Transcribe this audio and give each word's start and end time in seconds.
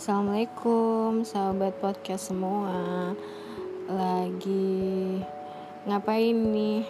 Assalamualaikum 0.00 1.28
sahabat 1.28 1.76
podcast 1.76 2.32
semua. 2.32 3.12
Lagi 3.84 5.20
ngapain 5.84 6.32
nih? 6.32 6.88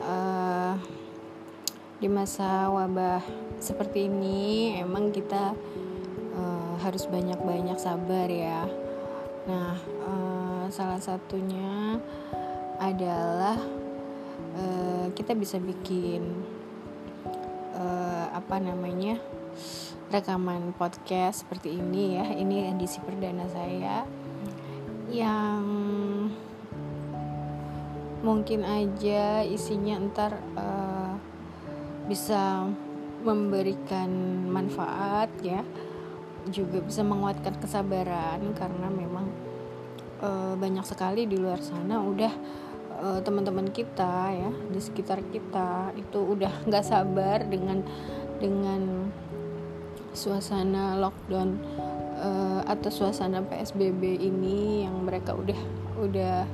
Uh, 0.00 0.80
Di 2.00 2.08
masa 2.08 2.72
wabah 2.72 3.20
seperti 3.60 4.08
ini 4.08 4.72
Emang 4.80 5.12
kita 5.12 5.52
uh, 6.32 6.72
harus 6.80 7.04
banyak-banyak 7.04 7.76
sabar 7.76 8.24
ya. 8.32 8.64
Nah 9.44 9.76
uh, 10.00 10.64
salah 10.72 11.04
satunya 11.04 12.00
adalah 12.80 13.60
uh, 14.56 15.04
Kita 15.12 15.36
bisa 15.36 15.60
bikin 15.60 16.32
uh, 17.76 18.32
Apa 18.32 18.56
namanya 18.56 19.20
rekaman 20.12 20.76
podcast 20.76 21.42
seperti 21.42 21.80
ini 21.80 22.20
ya. 22.20 22.26
Ini 22.36 22.76
edisi 22.76 23.00
perdana 23.00 23.48
saya 23.48 24.04
yang 25.08 25.64
mungkin 28.20 28.62
aja 28.62 29.40
isinya 29.42 29.96
ntar 30.12 30.36
uh, 30.54 31.16
bisa 32.04 32.68
memberikan 33.24 34.10
manfaat 34.52 35.32
ya. 35.40 35.64
Juga 36.52 36.84
bisa 36.84 37.00
menguatkan 37.00 37.56
kesabaran 37.56 38.44
karena 38.52 38.88
memang 38.92 39.26
uh, 40.20 40.54
banyak 40.60 40.84
sekali 40.84 41.24
di 41.24 41.40
luar 41.40 41.64
sana 41.64 42.04
udah 42.04 42.32
uh, 43.00 43.20
teman-teman 43.24 43.72
kita 43.72 44.28
ya 44.36 44.50
di 44.68 44.80
sekitar 44.82 45.24
kita 45.32 45.96
itu 45.96 46.18
udah 46.20 46.68
nggak 46.68 46.84
sabar 46.84 47.46
dengan 47.48 47.80
dengan 48.42 49.08
suasana 50.12 50.96
lockdown 51.00 51.56
uh, 52.20 52.60
atau 52.68 52.90
suasana 52.92 53.42
PSBB 53.44 54.20
ini 54.20 54.84
yang 54.84 55.02
mereka 55.02 55.32
udah 55.32 55.60
udah 56.00 56.44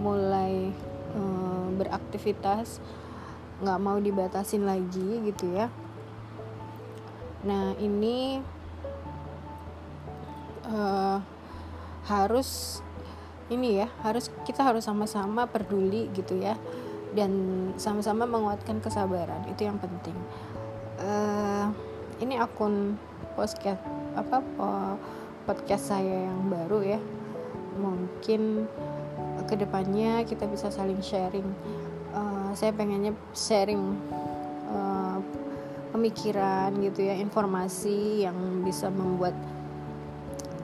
mulai 0.00 0.72
uh, 1.16 1.68
beraktivitas 1.76 2.80
nggak 3.60 3.80
mau 3.80 4.00
dibatasin 4.00 4.64
lagi 4.64 5.20
gitu 5.28 5.52
ya. 5.52 5.68
Nah 7.44 7.76
ini 7.76 8.40
uh, 10.64 11.20
harus 12.08 12.80
ini 13.52 13.84
ya 13.84 13.88
harus 14.00 14.32
kita 14.46 14.64
harus 14.64 14.88
sama-sama 14.88 15.44
peduli 15.44 16.08
gitu 16.16 16.38
ya 16.40 16.56
dan 17.12 17.32
sama-sama 17.76 18.24
menguatkan 18.24 18.80
kesabaran 18.80 19.44
itu 19.50 19.68
yang 19.68 19.76
penting. 19.76 20.16
Uh, 21.00 21.68
ini 22.20 22.36
akun 22.36 23.00
podcast 23.34 23.80
apa 24.12 24.44
podcast 25.48 25.90
saya 25.90 26.28
yang 26.28 26.52
baru 26.52 26.78
ya. 26.84 27.00
Mungkin 27.80 28.68
ke 29.48 29.54
depannya 29.56 30.22
kita 30.28 30.44
bisa 30.46 30.68
saling 30.68 31.00
sharing. 31.00 31.48
Uh, 32.12 32.52
saya 32.52 32.76
pengennya 32.76 33.16
sharing 33.32 33.96
uh, 34.68 35.18
pemikiran 35.90 36.76
gitu 36.84 37.08
ya 37.08 37.16
informasi 37.18 38.28
yang 38.28 38.36
bisa 38.62 38.92
membuat 38.92 39.34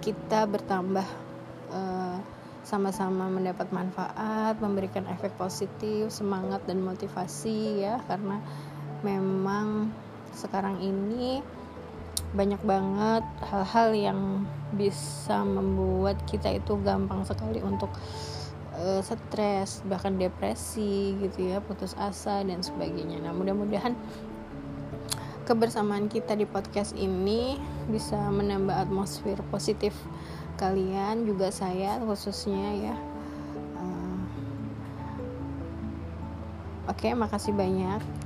kita 0.05 0.47
bertambah 0.47 1.07
uh, 1.73 2.19
sama-sama 2.67 3.31
mendapat 3.31 3.71
manfaat, 3.71 4.59
memberikan 4.59 5.07
efek 5.07 5.31
positif, 5.39 6.11
semangat 6.11 6.63
dan 6.67 6.83
motivasi 6.83 7.87
ya. 7.87 8.03
Karena 8.11 8.43
memang 9.07 9.91
sekarang 10.47 10.79
ini 10.79 11.43
banyak 12.33 12.61
banget 12.63 13.25
hal-hal 13.51 13.89
yang 13.97 14.21
bisa 14.75 15.43
membuat 15.43 16.21
kita 16.29 16.55
itu 16.55 16.79
gampang 16.85 17.27
sekali 17.27 17.59
untuk 17.65 17.91
uh, 18.77 19.01
stres 19.01 19.81
bahkan 19.89 20.21
depresi 20.21 21.17
gitu 21.19 21.51
ya 21.51 21.59
putus 21.65 21.97
asa 21.97 22.45
dan 22.45 22.61
sebagainya. 22.61 23.25
Nah 23.25 23.33
mudah-mudahan 23.33 23.97
kebersamaan 25.47 26.11
kita 26.11 26.35
di 26.35 26.45
podcast 26.45 26.93
ini 26.99 27.57
bisa 27.89 28.19
menambah 28.31 28.75
atmosfer 28.75 29.39
positif 29.49 29.95
kalian 30.61 31.29
juga 31.29 31.53
saya 31.53 32.01
khususnya 32.03 32.93
ya. 32.93 32.95
Uh, 33.81 34.19
oke 36.91 37.01
okay, 37.01 37.13
makasih 37.17 37.57
banyak 37.57 38.26